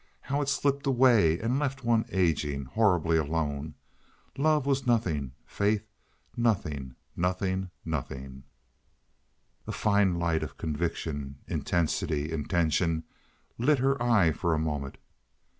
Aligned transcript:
How 0.21 0.41
it 0.41 0.49
slipped 0.49 0.87
away 0.87 1.37
and 1.37 1.59
left 1.59 1.83
one 1.83 2.05
aging, 2.09 2.65
horribly 2.65 3.17
alone! 3.17 3.75
Love 4.35 4.65
was 4.65 4.87
nothing, 4.87 5.33
faith 5.45 5.85
nothing—nothing, 6.35 7.69
nothing! 7.85 8.43
A 9.67 9.71
fine 9.71 10.17
light 10.17 10.41
of 10.41 10.57
conviction, 10.57 11.37
intensity, 11.47 12.31
intention 12.31 13.03
lit 13.59 13.77
her 13.77 14.01
eye 14.01 14.31
for 14.31 14.53
the 14.53 14.57
moment. 14.57 14.97